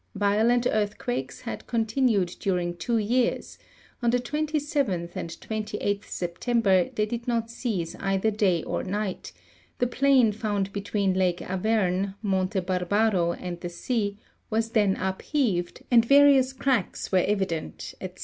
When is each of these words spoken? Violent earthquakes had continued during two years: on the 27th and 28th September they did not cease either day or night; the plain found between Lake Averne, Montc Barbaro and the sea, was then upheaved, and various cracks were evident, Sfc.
Violent 0.15 0.65
earthquakes 0.65 1.41
had 1.41 1.67
continued 1.67 2.35
during 2.39 2.75
two 2.75 2.97
years: 2.97 3.59
on 4.01 4.09
the 4.09 4.17
27th 4.17 5.15
and 5.15 5.29
28th 5.29 6.05
September 6.05 6.89
they 6.89 7.05
did 7.05 7.27
not 7.27 7.51
cease 7.51 7.95
either 7.99 8.31
day 8.31 8.63
or 8.63 8.83
night; 8.83 9.31
the 9.77 9.85
plain 9.85 10.31
found 10.31 10.73
between 10.73 11.13
Lake 11.13 11.41
Averne, 11.41 12.15
Montc 12.25 12.65
Barbaro 12.65 13.33
and 13.33 13.59
the 13.59 13.69
sea, 13.69 14.17
was 14.49 14.71
then 14.71 14.95
upheaved, 14.95 15.83
and 15.91 16.03
various 16.03 16.51
cracks 16.51 17.11
were 17.11 17.19
evident, 17.19 17.93
Sfc. 18.01 18.19